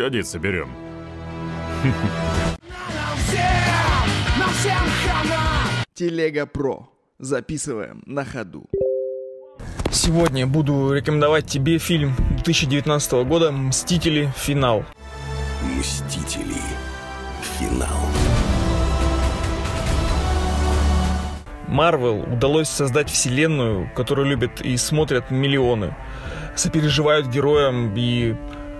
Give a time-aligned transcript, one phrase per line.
[0.00, 0.70] Годится, берем.
[5.92, 6.88] Телега Про.
[7.18, 8.64] Записываем на ходу.
[9.90, 14.32] Сегодня буду рекомендовать тебе фильм 2019 года «Мстители.
[14.38, 14.86] Финал».
[15.78, 16.62] Мстители.
[17.58, 17.98] Финал.
[21.68, 25.94] Марвел удалось создать вселенную, которую любят и смотрят миллионы.
[26.56, 28.34] Сопереживают героям и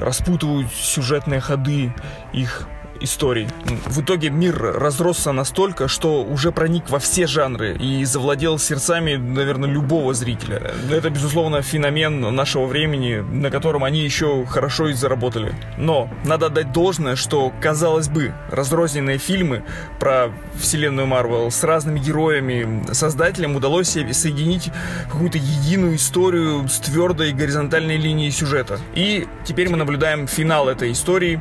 [0.00, 1.94] распутывают сюжетные ходы
[2.32, 2.66] их
[3.04, 3.48] историй.
[3.86, 9.68] В итоге мир разросся настолько, что уже проник во все жанры и завладел сердцами, наверное,
[9.68, 10.72] любого зрителя.
[10.90, 15.54] Это, безусловно, феномен нашего времени, на котором они еще хорошо и заработали.
[15.78, 19.64] Но надо отдать должное, что, казалось бы, разрозненные фильмы
[20.00, 24.70] про вселенную Марвел с разными героями, создателям удалось соединить
[25.10, 28.78] какую-то единую историю с твердой горизонтальной линией сюжета.
[28.94, 31.40] И теперь мы наблюдаем финал этой истории,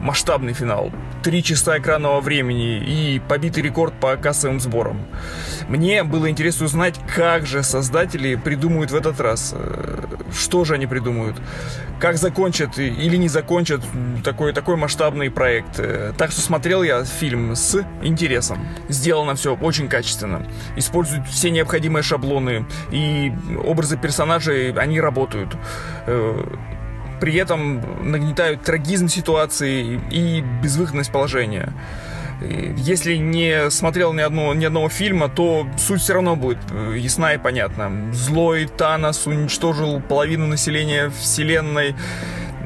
[0.00, 0.90] масштабный финал.
[1.22, 5.00] Три часа экранного времени и побитый рекорд по кассовым сборам.
[5.68, 9.54] Мне было интересно узнать, как же создатели придумают в этот раз.
[9.54, 11.36] Э, что же они придумают?
[12.00, 13.82] Как закончат или не закончат
[14.24, 15.78] такой, такой масштабный проект.
[15.78, 18.66] Э, так что смотрел я фильм с интересом.
[18.88, 20.46] Сделано все очень качественно.
[20.76, 23.32] Используют все необходимые шаблоны и
[23.64, 25.56] образы персонажей, они работают
[26.06, 26.44] э,
[27.20, 31.72] при этом нагнетают трагизм ситуации и безвыходность положения.
[32.76, 37.34] Если не смотрел ни одного, ни одного фильма, то суть все равно будет э, ясна
[37.34, 37.90] и понятна.
[38.12, 41.96] Злой Танос уничтожил половину населения Вселенной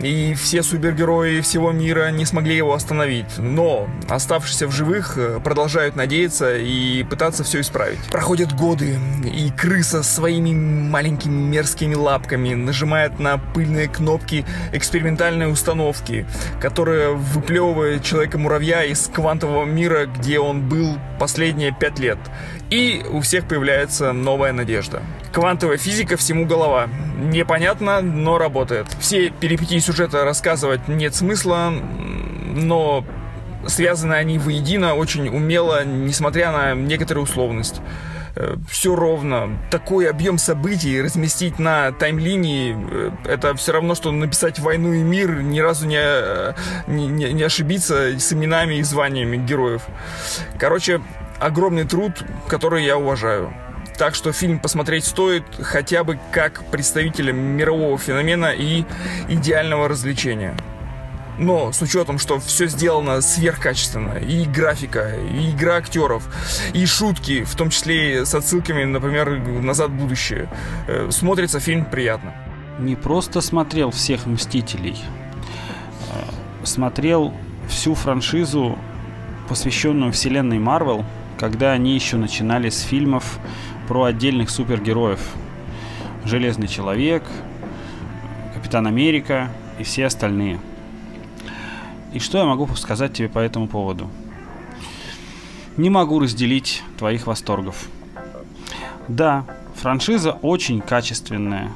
[0.03, 3.39] и все супергерои всего мира не смогли его остановить.
[3.39, 7.99] Но оставшиеся в живых э, продолжают надеяться и пытаться все исправить.
[8.11, 16.27] Проходят годы, и крыса своими маленькими мерзкими лапками нажимает на пыльные кнопки экспериментальной установки,
[16.61, 22.19] которая выплевывает человека-муравья из квантового мира, где он был последние пять лет.
[22.71, 25.03] И у всех появляется новая надежда.
[25.33, 26.89] Квантовая физика всему голова.
[27.23, 28.89] Непонятно, но работает.
[28.99, 33.05] Все перипетии сюжета рассказывать нет смысла, но
[33.67, 37.81] связаны они воедино очень умело, несмотря на некоторую условность
[38.35, 39.57] э, все ровно.
[39.71, 45.43] Такой объем событий разместить на таймлинии, э, это все равно, что написать «Войну и мир»,
[45.43, 46.55] ни разу не, э,
[46.89, 49.83] не, не ошибиться с именами и званиями героев.
[50.59, 51.01] Короче,
[51.39, 53.55] огромный труд, который я уважаю.
[54.03, 58.85] Так что фильм посмотреть стоит хотя бы как представителя мирового феномена и
[59.29, 60.57] идеального развлечения.
[61.39, 66.25] Но с учетом, что все сделано сверхкачественно, и графика, и игра актеров,
[66.73, 70.49] и шутки, в том числе с отсылками, например, «Назад в будущее»,
[70.89, 72.35] э, смотрится фильм приятно.
[72.81, 75.01] Не просто смотрел всех «Мстителей»,
[76.11, 77.33] э, смотрел
[77.69, 78.77] всю франшизу,
[79.49, 81.05] посвященную вселенной Марвел–
[81.43, 83.41] когда они еще начинали с фильмов
[83.89, 85.21] про отдельных супергероев.
[86.25, 87.25] Железный человек,
[88.55, 90.61] Капитан Америка и все остальные.
[92.13, 94.09] И что я могу сказать тебе по этому поводу?
[95.77, 97.89] Не могу разделить твоих восторгов.
[99.09, 99.45] Да,
[99.75, 101.73] франшиза очень качественная.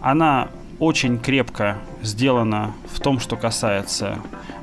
[0.00, 0.48] Она
[0.78, 4.18] очень крепко сделана в том, что касается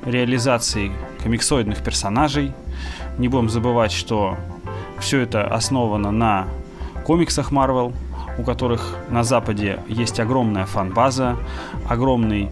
[0.05, 0.91] реализации
[1.23, 2.53] комиксоидных персонажей–
[3.19, 4.37] не будем забывать, что
[4.99, 6.47] все это основано на
[7.09, 7.91] комиксах Marvel,
[8.37, 11.37] у которых на Западе есть огромная фан-база,
[11.87, 12.49] огромный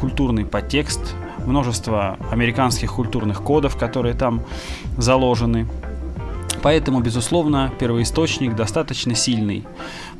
[0.00, 1.14] культурный подтекст,
[1.46, 4.42] множество американских культурных кодов, которые там
[4.98, 5.68] заложены.
[6.60, 9.64] Поэтому, безусловно, первоисточник достаточно сильный.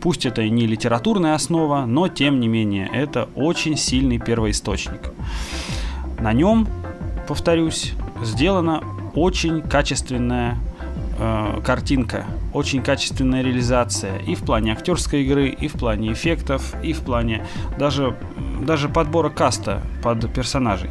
[0.00, 5.10] Пусть это и не литературная основа, но тем не менее это очень сильный первоисточник.
[6.20, 6.68] На нем,
[7.26, 8.84] повторюсь, сделано
[9.16, 10.58] очень качественная
[11.20, 16.92] э, картинка, очень качественная реализация и в плане актерской игры, и в плане эффектов, и
[16.92, 17.46] в плане
[17.78, 18.16] даже,
[18.60, 20.90] даже подбора каста под персонажей.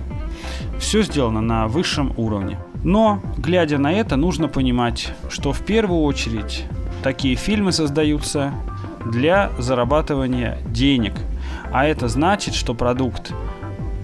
[0.79, 2.57] Все сделано на высшем уровне.
[2.83, 6.63] Но, глядя на это, нужно понимать, что в первую очередь
[7.03, 8.53] такие фильмы создаются
[9.05, 11.13] для зарабатывания денег.
[11.73, 13.33] А это значит, что продукт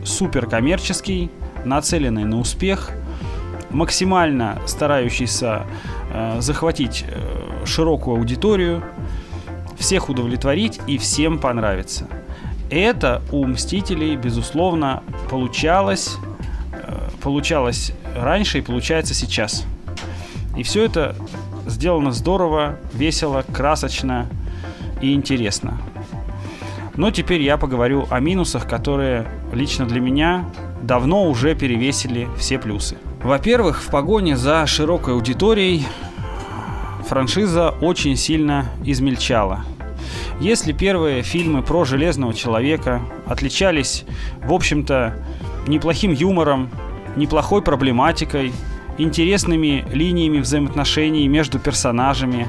[0.04, 1.32] суперкоммерческий,
[1.64, 2.92] нацеленный на успех–
[3.76, 5.66] максимально старающийся
[6.40, 8.84] захватить э, широкую аудиторию,
[9.78, 12.08] всех удовлетворить и всем понравиться.
[12.70, 16.18] Это у Мстителей, безусловно, получалось,
[16.72, 19.66] э, получалось раньше и получается сейчас.
[20.58, 21.16] И все это
[21.68, 24.28] сделано здорово, весело, красочно
[25.02, 25.78] и интересно.
[26.96, 30.46] Но теперь я поговорю о минусах, которые лично для меня
[30.82, 32.98] давно уже перевесили все плюсы.
[33.22, 35.86] Во-первых, в погоне за широкой аудиторией
[37.07, 39.66] франшиза очень сильно измельчала.
[40.40, 44.06] Если первые фильмы про Железного Человека отличались,
[44.44, 45.16] в общем-то,
[45.68, 46.69] неплохим юмором,
[47.16, 48.52] неплохой проблематикой,
[48.98, 52.48] интересными линиями взаимоотношений между персонажами,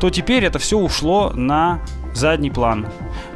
[0.00, 1.80] то теперь это все ушло на
[2.14, 2.86] задний план.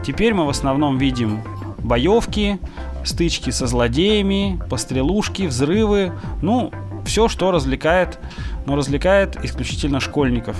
[0.04, 1.42] Теперь мы в основном видим
[1.78, 2.58] боевки,
[3.04, 6.12] стычки со злодеями, пострелушки, взрывы,
[6.42, 6.72] ну,
[7.04, 8.18] все, что развлекает,
[8.66, 10.56] но развлекает исключительно школьников.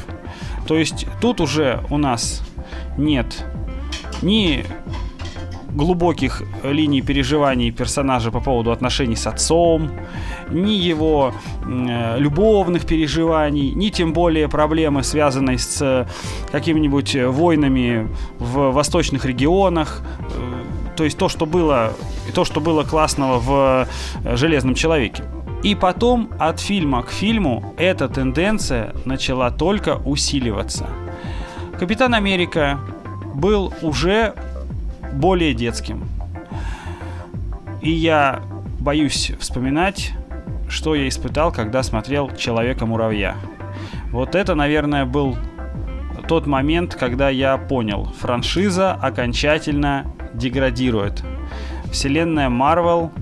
[0.66, 2.42] То есть тут уже у нас
[2.96, 3.44] нет
[4.22, 4.64] ни
[5.74, 9.90] глубоких линий переживаний персонажа по поводу отношений с отцом,
[10.50, 11.32] ни его
[11.66, 16.06] э, любовных переживаний, ни тем более проблемы, связанные с
[16.52, 18.08] какими-нибудь войнами
[18.38, 20.02] в восточных регионах.
[20.20, 21.92] Э, то есть то, что было,
[22.34, 23.88] то, что было классного в
[24.24, 25.24] э, Железном человеке.
[25.64, 30.86] И потом от фильма к фильму эта тенденция начала только усиливаться.
[31.78, 32.78] Капитан Америка
[33.34, 34.34] был уже
[35.14, 36.04] более детским.
[37.80, 38.42] И я
[38.78, 40.12] боюсь вспоминать,
[40.68, 43.34] что я испытал, когда смотрел «Человека-муравья».
[44.12, 45.34] Вот это, наверное, был
[46.28, 51.24] тот момент, когда я понял, франшиза окончательно деградирует.
[51.90, 53.12] Вселенная Марвел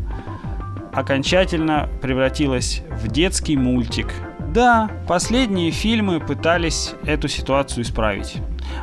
[0.93, 4.13] окончательно превратилась в детский мультик.
[4.53, 8.37] Да, последние фильмы пытались эту ситуацию исправить.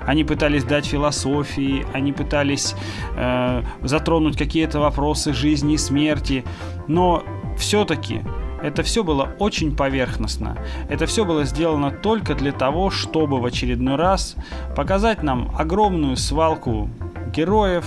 [0.05, 2.75] Они пытались дать философии, они пытались
[3.15, 6.43] э, затронуть какие-то вопросы жизни и смерти,
[6.87, 7.23] но
[7.57, 8.21] все-таки
[8.61, 10.57] это все было очень поверхностно.
[10.89, 14.35] Это все было сделано только для того, чтобы в очередной раз
[14.75, 16.89] показать нам огромную свалку
[17.33, 17.85] героев,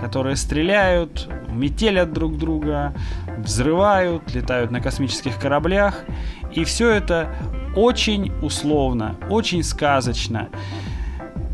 [0.00, 2.94] которые стреляют, метелят друг друга,
[3.38, 6.04] взрывают, летают на космических кораблях.
[6.52, 7.34] И все это
[7.76, 10.48] очень условно, очень сказочно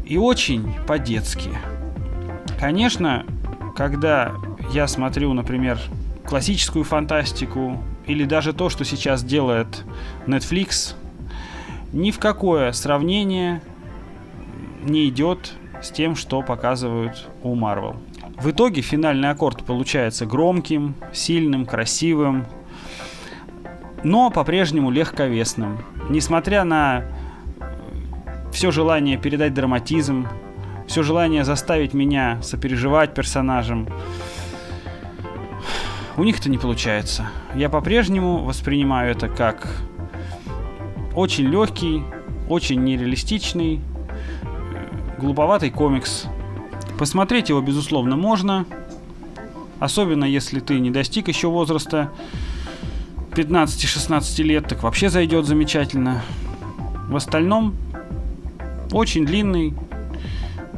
[0.04, 1.50] и очень по-детски.
[2.58, 3.26] Конечно,
[3.74, 4.32] когда
[4.72, 5.78] я смотрю, например,
[6.24, 9.84] классическую фантастику или даже то, что сейчас делает
[10.26, 10.94] Netflix,
[11.92, 13.60] ни в какое сравнение
[14.82, 15.52] не идет
[15.82, 17.96] с тем, что показывают у Marvel.
[18.38, 22.46] В итоге финальный аккорд получается громким, сильным, красивым,
[24.04, 25.78] но по-прежнему легковесным.
[26.10, 27.04] Несмотря на
[28.52, 30.28] все желание передать драматизм,
[30.86, 33.88] все желание заставить меня сопереживать персонажам.
[36.16, 37.28] У них это не получается.
[37.54, 39.66] Я по-прежнему воспринимаю это как
[41.14, 42.02] очень легкий,
[42.48, 43.80] очень нереалистичный,
[45.18, 46.26] глуповатый комикс.
[46.98, 48.64] Посмотреть его, безусловно, можно.
[49.78, 52.10] Особенно если ты не достиг еще возраста
[53.32, 56.22] 15-16 лет, так вообще зайдет замечательно.
[57.08, 57.74] В остальном
[58.92, 59.74] очень длинный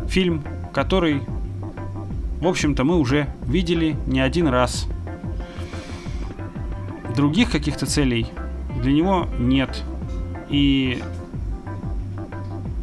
[0.08, 0.42] фильм,
[0.74, 1.22] который,
[2.40, 4.88] в общем-то, мы уже видели не один раз.
[7.14, 8.26] Других каких-то целей
[8.82, 9.84] для него нет.
[10.48, 11.00] И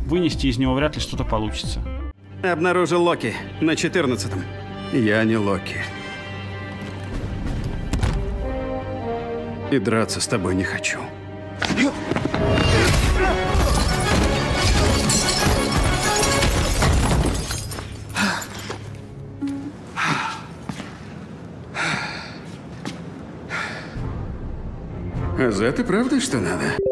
[0.07, 1.81] вынести из него вряд ли что-то получится.
[2.43, 4.43] Обнаружил Локи на 14-м.
[4.93, 5.77] Я не Локи.
[9.71, 10.99] И драться с тобой не хочу.
[25.37, 26.84] А за ты правда что надо?